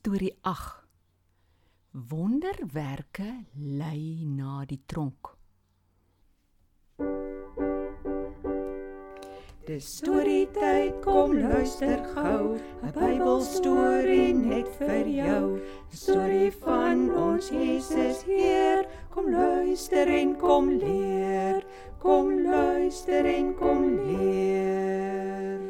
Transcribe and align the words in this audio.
Storie 0.00 0.38
8. 0.40 0.84
Wonderwerke 1.90 3.44
lei 3.52 4.24
na 4.24 4.64
die 4.64 4.78
tronk. 4.88 5.28
Dis 9.68 9.90
storietyd, 9.98 11.02
kom 11.04 11.34
luister 11.36 12.00
gou, 12.14 12.56
'n 12.56 12.92
Bybelstorie 12.96 14.32
net 14.32 14.70
vir 14.78 15.04
jou. 15.04 15.60
'n 15.60 15.92
Storie 15.92 16.52
van 16.64 17.10
ons 17.12 17.50
Jesus 17.50 18.22
Heer, 18.24 18.88
kom 19.10 19.28
luister 19.28 20.08
en 20.08 20.32
kom 20.36 20.78
leer. 20.78 21.60
Kom 21.98 22.40
luister 22.40 23.26
en 23.26 23.52
kom 23.54 23.84
leer. 24.08 25.60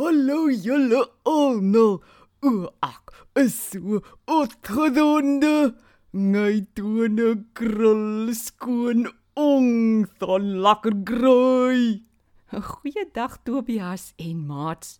Hallo 0.00 0.48
julle 0.48 1.04
almal. 1.24 2.00
O, 2.40 2.70
ek 2.80 3.10
is 3.36 3.52
so 3.68 3.98
opgewonde. 4.24 5.74
My 6.12 6.64
tone 6.72 7.44
krul 7.52 8.32
skoon 8.32 9.10
ong, 9.36 10.06
dan 10.22 10.46
lekker 10.64 10.96
groei. 11.04 12.00
Goeiedag 12.48 13.36
Tobias 13.44 14.14
en 14.16 14.40
maats. 14.48 14.96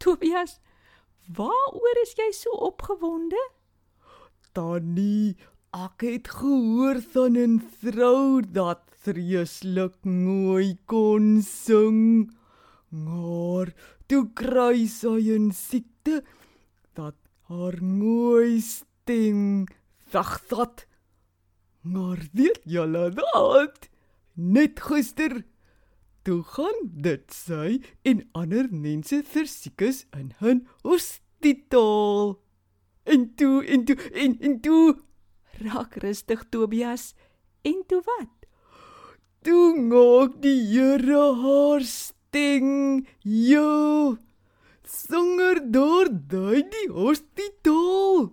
Tobias, 0.00 0.56
waaroor 1.28 2.00
is 2.06 2.16
jy 2.16 2.30
so 2.32 2.56
opgewonde? 2.70 3.44
Tannie, 4.56 5.36
ek 5.76 6.08
het 6.08 6.32
gehoor 6.32 7.04
van 7.12 7.36
'n 7.36 7.60
vrou 7.60 8.40
dat 8.40 8.88
vreeslik 9.04 10.00
mooi 10.04 10.80
kon 10.86 11.42
sing. 11.44 12.32
Maar 12.88 13.68
toe 14.08 14.24
kry 14.32 14.88
sy 14.88 15.28
'n 15.28 15.52
siekte 15.52 16.24
dat 16.94 17.16
haar 17.48 17.78
mooi 17.84 18.60
stem 18.60 19.66
wegvat. 20.12 20.86
Maar 21.80 22.28
weet 22.32 22.60
julle 22.64 23.10
dat 23.10 23.88
net 24.34 24.80
gister 24.80 25.44
toe 26.22 26.42
gaan 26.42 26.80
dit 26.82 27.32
sy 27.32 27.80
en 28.02 28.26
ander 28.32 28.68
mense 28.70 29.22
vir 29.32 29.46
siekes 29.46 30.04
in 30.16 30.32
'n 30.40 30.66
hospitaal. 30.82 32.40
En 33.04 33.34
toe 33.34 33.64
en 33.66 33.84
toe 33.84 33.96
en 34.12 34.38
en 34.40 34.60
toe 34.60 34.98
Raak 35.60 35.94
rustig 35.94 36.44
Tobias. 36.48 37.14
En 37.62 37.84
toe 37.86 38.02
wat? 38.04 38.40
toe 39.42 39.76
maak 39.76 40.40
die 40.44 40.58
Here 40.68 41.22
haar 41.42 41.84
sting. 41.84 43.06
Ja. 43.24 44.16
Sanger 44.90 45.60
deur 45.74 46.08
daai 46.30 46.82
hospitaal. 46.90 48.32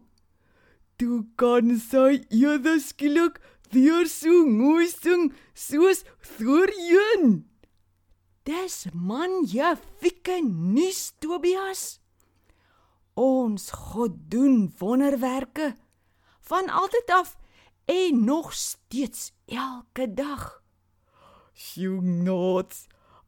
Toe 0.98 1.20
kan 1.38 1.76
sy 1.78 2.24
eers 2.34 2.90
skielik 2.90 3.38
weer 3.74 4.08
so 4.10 4.46
mooi 4.50 4.88
sing 4.90 5.30
soos 5.54 6.02
voorheen. 6.34 7.46
Dis 8.48 8.88
magnifieke 8.94 10.40
nuus 10.42 11.12
Tobias. 11.22 12.00
Ons 13.14 13.70
God 13.92 14.18
doen 14.32 14.74
wonderwerke 14.80 15.76
van 16.50 16.70
altyd 16.70 17.10
af 17.20 17.36
en 17.86 18.24
nog 18.26 18.54
steeds 18.54 19.32
elke 19.46 20.14
dag. 20.14 20.64
Sjoenots, 21.54 22.88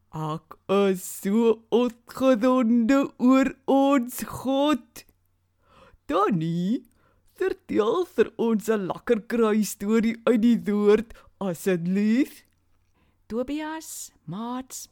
ek 0.09 0.55
is 0.73 1.03
so 1.05 1.59
opgewonde 1.69 3.11
oor 3.21 3.53
ons 3.69 4.23
God. 4.25 5.03
Danny, 6.09 6.81
vertel 7.38 8.05
vir 8.05 8.31
ons 8.38 8.69
'n 8.69 8.88
lekker 8.89 9.21
kry 9.29 9.61
storie 9.63 10.17
uit 10.25 10.41
die 10.41 10.57
woord 10.66 11.13
asseblief. 11.39 12.43
Tobias, 13.28 14.11
maats, 14.25 14.89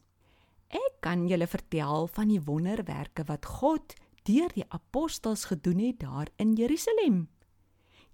ek 0.69 1.01
kan 1.01 1.27
julle 1.27 1.47
vertel 1.47 2.07
van 2.07 2.27
die 2.27 2.41
wonderwerke 2.41 3.25
wat 3.25 3.45
God 3.45 3.95
deur 4.23 4.53
die 4.53 4.69
apostels 4.69 5.45
gedoen 5.45 5.79
het 5.79 5.99
daar 5.99 6.27
in 6.37 6.53
Jerusalem. 6.53 7.27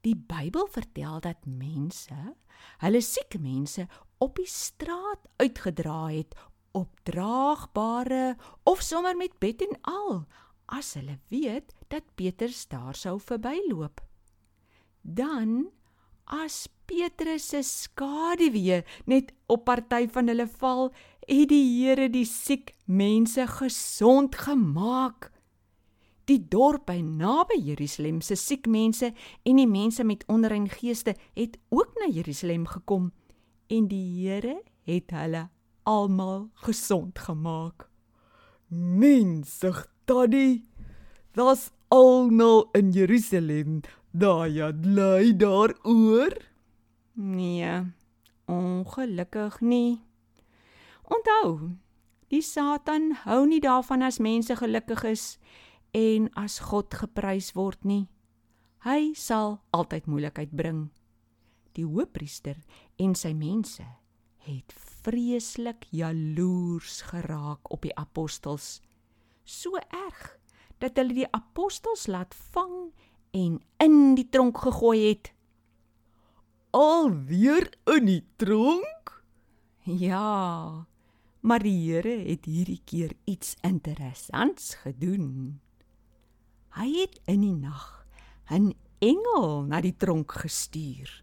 Die 0.04 0.16
Bybel 0.16 0.68
vertel 0.68 1.20
dat 1.20 1.46
mense 1.46 2.36
hulle 2.80 3.02
siek 3.02 3.36
mense 3.40 3.88
op 4.24 4.38
die 4.40 4.48
straat 4.48 5.28
uitgedra 5.42 6.08
het 6.14 6.36
op 6.74 6.90
draagbare 7.06 8.36
of 8.70 8.82
sommer 8.82 9.18
met 9.18 9.38
bed 9.40 9.62
en 9.62 9.78
al 9.82 10.24
as 10.74 10.94
hulle 10.98 11.20
weet 11.30 11.74
dat 11.94 12.06
Petrus 12.18 12.66
daar 12.72 12.96
sou 12.98 13.20
verbyloop. 13.22 14.02
Dan 15.02 15.70
as 16.26 16.68
Petrus 16.88 17.50
se 17.52 17.62
skaduwee 17.64 18.82
net 19.06 19.34
op 19.52 19.66
party 19.68 20.08
van 20.12 20.32
hulle 20.32 20.48
val, 20.48 20.90
het 21.28 21.50
die 21.52 21.66
Here 21.84 22.10
die 22.12 22.26
siek 22.28 22.74
mense 22.86 23.46
gesond 23.60 24.36
gemaak. 24.36 25.30
Die 26.26 26.40
dorp 26.40 26.88
by 26.88 27.02
naby 27.04 27.60
Jerusalem 27.60 28.22
se 28.24 28.38
siek 28.40 28.68
mense 28.72 29.12
en 29.44 29.60
die 29.60 29.68
mense 29.68 30.04
met 30.08 30.24
onrein 30.32 30.70
geeste 30.72 31.18
het 31.36 31.58
ook 31.70 31.92
na 32.00 32.08
Jerusalem 32.08 32.66
gekom 32.66 33.12
en 33.68 33.90
die 33.92 34.06
Here 34.24 34.62
het 34.88 35.12
hulle 35.12 35.50
almal 35.84 36.50
gesond 36.66 37.20
gemaak. 37.20 37.90
Mensig 38.68 39.88
Tannie, 40.06 40.66
das 41.34 41.72
almal 41.90 42.70
in 42.74 42.92
Jerusalem, 42.92 43.82
daai 44.12 44.60
het 44.60 44.86
lei 44.86 45.36
daaroor. 45.38 46.38
Nee, 47.14 47.94
ongelukkig 48.46 49.62
nie. 49.62 50.02
Onthou, 51.04 51.78
die 52.28 52.42
Satan 52.42 53.12
hou 53.26 53.46
nie 53.48 53.62
daarvan 53.62 54.02
as 54.02 54.20
mense 54.20 54.56
gelukkig 54.56 55.04
is 55.04 55.26
en 55.94 56.30
as 56.34 56.60
God 56.60 56.94
geprys 56.94 57.54
word 57.54 57.84
nie. 57.86 58.08
Hy 58.84 59.14
sal 59.16 59.62
altyd 59.72 60.10
moeilikheid 60.10 60.52
bring. 60.52 60.88
Die 61.78 61.86
hoofpriester 61.86 62.58
en 62.98 63.14
sy 63.16 63.34
mense 63.38 63.86
het 64.44 64.74
vreeslik 65.04 65.88
jaloers 65.90 67.02
geraak 67.02 67.72
op 67.72 67.82
die 67.82 67.96
apostels. 67.96 68.82
So 69.44 69.80
erg 69.88 70.38
dat 70.84 70.98
hulle 71.00 71.16
die 71.16 71.30
apostels 71.32 72.08
laat 72.08 72.36
vang 72.52 72.92
en 73.32 73.60
in 73.84 74.16
die 74.16 74.28
tronk 74.30 74.58
gegooi 74.66 75.00
het. 75.10 75.32
Alweer 76.74 77.70
in 77.96 78.06
die 78.10 78.24
tronk? 78.36 79.24
Ja, 79.84 80.88
maar 81.40 81.64
die 81.64 81.76
Here 81.84 82.16
het 82.24 82.46
hierdie 82.46 82.82
keer 82.86 83.12
iets 83.24 83.56
interessants 83.62 84.74
gedoen. 84.84 85.60
Hy 86.74 86.90
het 87.02 87.20
in 87.30 87.42
die 87.42 87.56
nag 87.56 88.08
'n 88.50 88.74
engel 89.00 89.64
na 89.68 89.82
die 89.82 89.96
tronk 89.98 90.32
gestuur. 90.32 91.23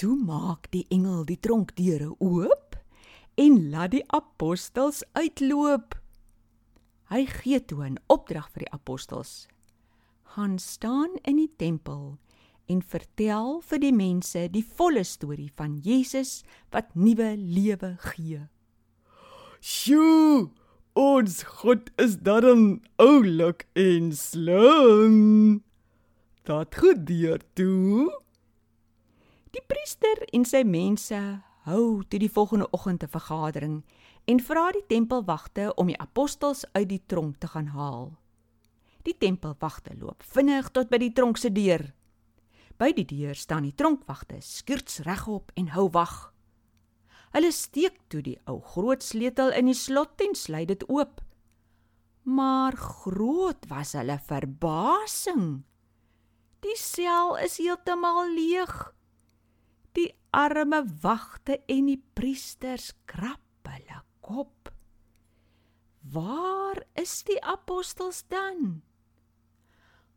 Toe 0.00 0.14
maak 0.16 0.70
die 0.72 0.86
engel 0.88 1.26
die 1.28 1.36
tronkdeure 1.44 2.14
oop 2.24 2.78
en 3.36 3.56
laat 3.68 3.92
die 3.92 4.04
apostels 4.16 5.02
uitloop. 5.12 5.92
Hy 7.12 7.26
gee 7.28 7.58
toe 7.60 7.84
'n 7.84 7.98
opdrag 8.08 8.46
vir 8.54 8.64
die 8.64 8.72
apostels. 8.72 9.44
Gaan 10.32 10.56
staan 10.58 11.20
in 11.28 11.36
die 11.36 11.52
tempel 11.56 12.16
en 12.66 12.80
vertel 12.80 13.60
vir 13.60 13.78
die 13.78 13.92
mense 13.92 14.48
die 14.48 14.64
volle 14.64 15.04
storie 15.04 15.50
van 15.54 15.76
Jesus 15.76 16.44
wat 16.72 16.94
nuwe 16.94 17.36
lewe 17.36 17.96
gee. 18.00 18.48
Sjoe, 19.60 20.48
ons 20.94 21.42
God 21.60 21.90
is 21.98 22.16
darm 22.16 22.80
oulik 22.96 23.68
en 23.74 24.12
slim. 24.16 25.62
Dat 26.44 26.74
gebeur 26.74 27.40
toe. 27.52 28.08
Die 29.50 29.62
priester 29.66 30.20
en 30.30 30.44
sy 30.46 30.62
mense 30.62 31.18
hou 31.66 32.02
toe 32.06 32.18
die 32.22 32.30
volgende 32.30 32.68
oggend 32.70 33.02
'n 33.02 33.10
vergadering 33.10 33.82
en 34.24 34.40
vra 34.40 34.70
die 34.72 34.86
tempelwagte 34.86 35.74
om 35.74 35.86
die 35.86 35.98
apostels 35.98 36.64
uit 36.72 36.88
die 36.88 37.02
tronk 37.06 37.38
te 37.38 37.48
gaan 37.48 37.66
haal. 37.66 38.18
Die 39.02 39.16
tempelwagte 39.18 39.96
loop 39.96 40.22
vinnig 40.22 40.68
tot 40.70 40.88
by 40.88 40.98
die 40.98 41.12
tronk 41.12 41.36
se 41.36 41.50
deur. 41.52 41.94
By 42.78 42.92
die 42.92 43.04
deur 43.04 43.34
staan 43.34 43.62
die 43.62 43.74
tronkwagte 43.74 44.40
skuurts 44.40 45.00
regop 45.00 45.50
en 45.54 45.68
hou 45.74 45.88
wag. 45.90 46.32
Hulle 47.32 47.52
steek 47.52 47.98
toe 48.08 48.22
die 48.22 48.38
ou 48.46 48.60
groot 48.60 49.02
sleutel 49.02 49.52
in 49.52 49.66
die 49.66 49.74
slot 49.74 50.20
en 50.20 50.34
sluit 50.34 50.68
dit 50.68 50.88
oop. 50.88 51.20
Maar 52.22 52.76
groot 52.76 53.66
was 53.68 53.92
hulle 53.92 54.18
verbasing. 54.18 55.64
Die 56.60 56.76
sel 56.76 57.36
is 57.36 57.58
heeltemal 57.58 58.28
leeg. 58.34 58.94
Arme 60.30 60.84
wagte 61.02 61.58
en 61.66 61.86
die 61.90 61.98
priesters 62.14 62.92
krap 63.10 63.42
hulle 63.66 64.02
kop. 64.22 64.70
Waar 66.12 66.84
is 66.98 67.22
die 67.26 67.38
apostels 67.42 68.22
dan? 68.30 68.82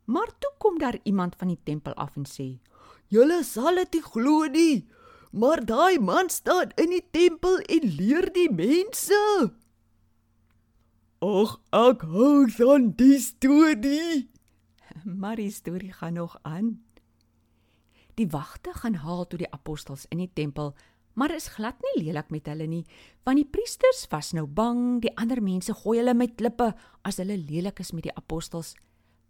Maar 0.05 0.29
toe 0.39 0.51
kom 0.57 0.77
daar 0.77 0.99
iemand 1.03 1.35
van 1.35 1.47
die 1.47 1.59
tempel 1.63 1.93
af 1.93 2.15
en 2.15 2.25
sê: 2.27 2.59
"Julle 3.07 3.43
sal 3.43 3.75
dit 3.75 3.93
nie 3.93 4.01
glo 4.01 4.45
nie, 4.45 4.87
maar 5.31 5.65
daai 5.65 5.99
man 5.99 6.29
staan 6.29 6.71
in 6.75 6.89
die 6.89 7.05
tempel 7.11 7.57
en 7.57 7.83
leer 7.97 8.29
die 8.33 8.51
mense." 8.51 9.53
"Ag, 11.21 11.59
ek 11.71 12.01
hou 12.01 12.49
van 12.51 12.91
die 12.95 13.19
storie." 13.19 14.29
Maar 15.21 15.35
die 15.35 15.51
storie 15.51 15.93
gaan 15.93 16.13
nog 16.13 16.37
aan. 16.41 16.83
Die 18.19 18.29
wagte 18.29 18.73
gaan 18.77 18.99
haal 19.01 19.25
toe 19.25 19.39
die 19.41 19.51
apostels 19.51 20.05
in 20.13 20.21
die 20.21 20.29
tempel, 20.33 20.73
maar 21.17 21.33
is 21.33 21.51
glad 21.55 21.81
nie 21.81 22.05
lelik 22.05 22.29
met 22.33 22.47
hulle 22.49 22.67
nie, 22.69 22.83
want 23.25 23.41
die 23.41 23.49
priesters 23.49 24.05
was 24.11 24.33
nou 24.37 24.45
bang 24.45 25.01
die 25.01 25.13
ander 25.17 25.41
mense 25.41 25.73
gooi 25.81 25.99
hulle 25.99 26.13
met 26.17 26.35
klippe 26.37 26.71
as 27.05 27.19
hulle 27.21 27.37
lelik 27.37 27.81
is 27.81 27.93
met 27.93 28.07
die 28.07 28.15
apostels, 28.17 28.73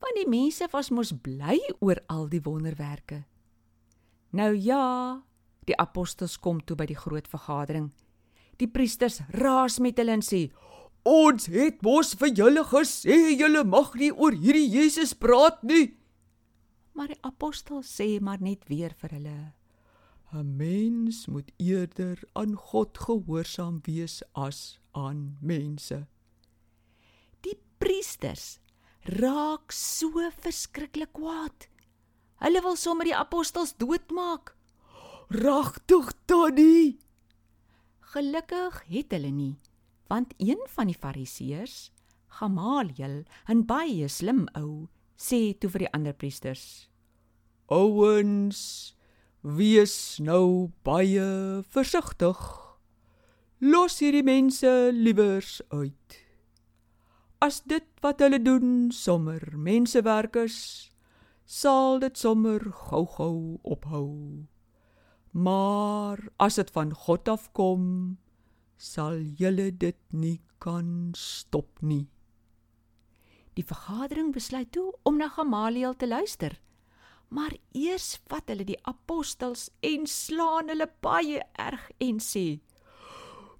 want 0.04 0.20
die 0.20 0.28
mense 0.28 0.68
was 0.72 0.92
mos 0.92 1.14
bly 1.24 1.60
oor 1.80 2.00
al 2.12 2.28
die 2.32 2.44
wonderwerke. 2.44 3.24
Nou 4.36 4.52
ja, 4.56 5.22
die 5.68 5.78
apostels 5.80 6.36
kom 6.42 6.60
toe 6.60 6.76
by 6.76 6.88
die 6.90 7.00
groot 7.00 7.28
vergadering. 7.32 7.92
Die 8.60 8.68
priesters 8.68 9.22
raas 9.32 9.80
met 9.80 10.00
hulle 10.02 10.18
en 10.18 10.26
sê: 10.26 10.52
"Ons 11.04 11.48
het 11.48 11.82
mos 11.84 12.16
vir 12.16 12.34
julle 12.36 12.64
gesê 12.64 13.36
julle 13.40 13.64
mag 13.64 13.94
nie 13.96 14.12
oor 14.12 14.32
hierdie 14.32 14.70
Jesus 14.70 15.14
praat 15.14 15.64
nie." 15.64 16.03
Maar 16.94 17.08
die 17.14 17.22
apostels 17.22 17.90
sê 17.90 18.20
maar 18.22 18.42
net 18.42 18.68
weer 18.70 18.94
vir 19.02 19.18
hulle: 19.18 19.54
'n 20.34 20.56
Mens 20.58 21.26
moet 21.28 21.52
eerder 21.58 22.24
aan 22.34 22.56
God 22.56 22.98
gehoorsaam 22.98 23.82
wees 23.86 24.22
as 24.34 24.80
aan 24.92 25.38
mense. 25.42 26.08
Die 27.42 27.58
priesters 27.78 28.60
raak 29.04 29.72
so 29.72 30.30
verskriklik 30.40 31.14
kwaad. 31.14 31.68
Hulle 32.44 32.62
wil 32.62 32.76
sommer 32.76 33.06
die 33.06 33.16
apostels 33.16 33.76
doodmaak. 33.78 34.56
Ragtig, 35.30 36.14
Tannie. 36.26 37.00
Gelukkig 38.14 38.84
het 38.88 39.12
hulle 39.16 39.32
nie, 39.32 39.56
want 40.08 40.34
een 40.38 40.60
van 40.76 40.92
die 40.92 40.98
fariseërs, 40.98 41.92
Gamaliel, 42.28 43.24
'n 43.50 43.66
baie 43.66 44.08
slim 44.08 44.48
ou, 44.54 44.88
sê 45.24 45.54
toe 45.56 45.72
vir 45.72 45.86
die 45.86 45.94
ander 45.96 46.14
priesters: 46.14 46.90
"Ouens, 47.72 48.94
wees 49.44 50.20
nou 50.24 50.72
baie 50.88 51.64
versigtig. 51.76 52.40
Los 53.60 54.00
hierdie 54.00 54.24
mense 54.24 54.72
liewers 54.96 55.60
uit. 55.72 56.20
As 57.44 57.60
dit 57.68 57.84
wat 58.04 58.24
hulle 58.24 58.40
doen 58.40 58.88
sommer 58.96 59.44
mensewerk 59.60 60.40
is, 60.40 60.92
sal 61.44 62.00
dit 62.00 62.16
sommer 62.16 62.64
gou-gou 62.88 63.60
ophou. 63.68 64.48
Maar 65.36 66.24
as 66.40 66.56
dit 66.56 66.72
van 66.72 66.94
God 66.96 67.28
afkom, 67.28 68.18
sal 68.80 69.20
julle 69.20 69.72
dit 69.76 70.00
nie 70.12 70.40
kan 70.64 71.12
stop 71.20 71.84
nie. 71.84 72.13
Die 73.54 73.66
vergadering 73.66 74.32
besluit 74.34 74.72
toe 74.74 74.92
om 75.04 75.18
na 75.18 75.30
Gamaliel 75.30 75.94
te 75.94 76.08
luister. 76.08 76.58
Maar 77.34 77.56
eers 77.74 78.20
vat 78.30 78.50
hulle 78.50 78.66
die 78.66 78.80
apostels 78.90 79.70
en 79.82 80.06
slaan 80.10 80.70
hulle 80.74 80.90
baie 81.06 81.42
erg 81.58 81.86
en 82.02 82.20
sê: 82.22 82.60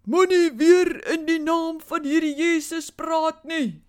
Moenie 0.06 0.52
weer 0.60 0.92
in 1.14 1.26
die 1.30 1.40
naam 1.40 1.80
van 1.82 2.06
hierdie 2.06 2.36
Jesus 2.36 2.92
praat 2.92 3.46
nie. 3.48 3.80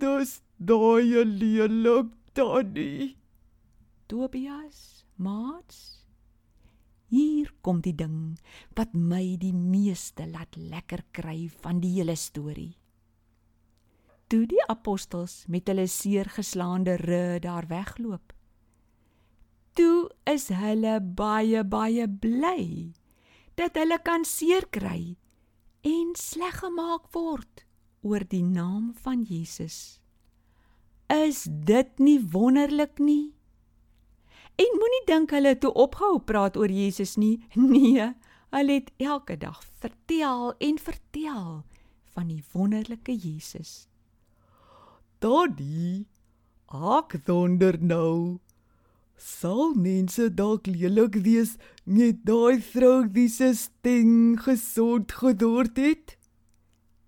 Dis 0.00 0.38
daai 0.56 1.24
lelik 1.24 2.12
tannie. 2.32 3.16
Tobias, 4.06 5.04
maats. 5.16 6.06
Hier 7.14 7.50
kom 7.62 7.80
die 7.84 7.94
ding 7.94 8.36
wat 8.78 8.94
my 8.94 9.36
die 9.40 9.54
meeste 9.54 10.26
laat 10.30 10.56
lekker 10.58 11.04
kry 11.14 11.48
van 11.62 11.82
die 11.82 11.92
hele 11.98 12.16
storie. 12.18 12.72
Toe 14.34 14.48
die 14.50 14.64
apostels 14.66 15.44
met 15.46 15.68
hulle 15.70 15.84
seer 15.86 16.26
geslaande 16.26 16.96
rug 16.98 17.36
daar 17.44 17.68
wegloop. 17.70 18.32
Toe 19.78 20.10
is 20.26 20.48
hulle 20.50 20.96
baie 20.98 21.62
baie 21.62 22.08
bly 22.08 22.64
dat 23.54 23.78
hulle 23.78 24.00
kan 24.02 24.26
seer 24.26 24.66
kry 24.74 25.14
en 25.86 26.10
sleg 26.18 26.58
gemaak 26.64 27.06
word 27.14 27.62
oor 28.02 28.26
die 28.34 28.42
naam 28.42 28.90
van 29.06 29.22
Jesus. 29.22 30.00
Is 31.06 31.46
dit 31.46 31.94
nie 32.02 32.18
wonderlik 32.18 32.98
nie? 32.98 33.36
En 34.58 34.76
moenie 34.82 35.02
dink 35.14 35.38
hulle 35.38 35.54
toe 35.62 35.74
opgehou 35.86 36.18
praat 36.26 36.58
oor 36.58 36.74
Jesus 36.82 37.14
nie. 37.14 37.38
Nee, 37.70 38.10
hulle 38.50 38.82
het 38.82 38.90
elke 38.98 39.38
dag 39.38 39.62
vertel 39.78 40.56
en 40.58 40.86
vertel 40.90 41.50
van 42.18 42.30
die 42.34 42.42
wonderlike 42.50 43.14
Jesus. 43.14 43.84
Daddy, 45.24 46.04
ek 46.68 47.14
wonder 47.24 47.78
nou, 47.80 48.40
sal 49.16 49.70
mense 49.72 50.26
dalk 50.36 50.66
lelik 50.68 51.14
wees 51.24 51.54
met 51.88 52.18
daai 52.28 52.60
vrou 52.60 53.06
wie 53.14 53.30
se 53.32 53.48
sting 53.56 54.36
gesond 54.44 55.14
geword 55.22 55.80
het? 55.80 56.18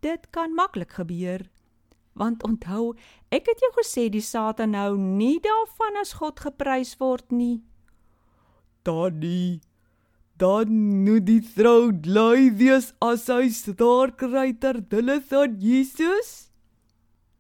Dit 0.01 0.25
kan 0.33 0.57
maklik 0.57 0.97
gebeur. 0.97 1.45
Want 2.17 2.47
onthou, 2.49 2.95
ek 3.29 3.53
het 3.53 3.61
jou 3.61 3.73
gesê 3.83 4.07
die 4.09 4.25
Satan 4.25 4.73
nou 4.73 4.97
nie 4.97 5.37
daarvan 5.45 6.01
as 6.01 6.17
God 6.17 6.41
geprys 6.41 6.97
word 6.97 7.29
nie. 7.29 7.61
Daddy, 8.89 9.61
dan 10.41 10.73
nou 11.05 11.21
die 11.21 11.43
vrou 11.45 11.93
bly 11.93 12.49
wees 12.57 12.95
as 13.05 13.29
hy 13.29 13.53
daar 13.77 14.17
kry 14.17 14.55
ter 14.57 14.81
wille 14.89 15.21
van 15.21 15.61
Jesus? 15.61 16.46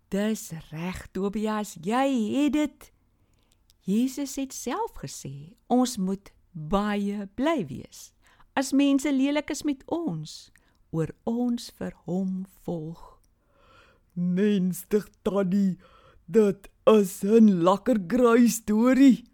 Dis 0.09 0.53
reg, 0.71 1.07
Tobias, 1.13 1.77
jy 1.83 2.07
het 2.37 2.53
dit. 2.53 2.93
Jesus 3.87 4.37
het 4.37 4.53
self 4.55 4.95
gesê 5.03 5.55
ons 5.71 5.97
moet 5.99 6.31
baie 6.53 7.27
bly 7.39 7.61
wees 7.69 8.11
as 8.57 8.73
mense 8.73 9.11
lelik 9.13 9.51
is 9.53 9.65
met 9.69 9.83
ons 9.93 10.33
oor 10.97 11.11
ons 11.29 11.69
vir 11.77 11.93
hom 12.07 12.47
volg. 12.65 13.03
Menstig 14.17 15.05
tannie, 15.27 15.77
dit 16.27 16.69
is 16.89 17.13
'n 17.23 17.61
lekker 17.67 17.99
graai 18.09 18.49
storie. 18.49 19.25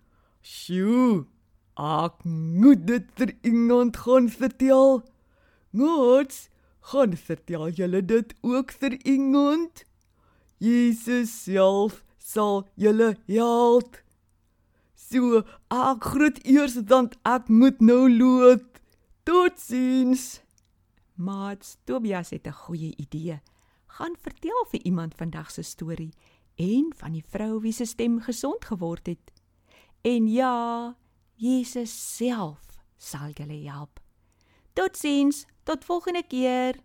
Sjoe, 0.43 1.27
ek 1.77 2.25
moet 2.25 2.87
dit 2.87 3.07
vir 3.17 3.31
iemand 3.45 3.97
gaan 3.97 4.29
vertel. 4.29 5.05
Gots, 5.77 6.49
gaan 6.81 7.17
vertel 7.17 7.71
julle 7.71 8.03
dit 8.03 8.35
ook 8.43 8.73
vir 8.73 8.99
iemand? 9.07 9.85
Jesus 10.63 11.33
self 11.43 12.05
sal 12.23 12.69
julle 12.79 13.17
help. 13.27 13.97
So, 14.95 15.43
ek 15.75 16.07
groet 16.07 16.39
eers 16.47 16.77
dan 16.87 17.11
ek 17.27 17.51
moet 17.51 17.83
nou 17.83 18.07
loop. 18.07 18.79
Totsiens. 19.27 20.39
Mats 21.19 21.77
Tobias 21.85 22.31
het 22.31 22.47
'n 22.47 22.55
goeie 22.67 22.95
idee. 22.97 23.41
Gaan 23.99 24.15
vertel 24.23 24.67
vir 24.71 24.81
iemand 24.85 25.15
vandag 25.15 25.51
se 25.51 25.63
storie 25.63 26.15
en 26.57 26.93
van 26.97 27.13
die 27.13 27.25
vrou 27.27 27.61
wie 27.61 27.73
se 27.73 27.85
stem 27.85 28.21
gesond 28.21 28.65
geword 28.65 29.07
het. 29.07 29.33
En 30.03 30.29
ja, 30.29 30.97
Jesus 31.35 32.17
self 32.17 32.79
sal 32.97 33.31
julle 33.35 33.69
help. 33.71 34.01
Totsiens, 34.73 35.47
tot 35.65 35.85
volgende 35.85 36.23
keer. 36.23 36.79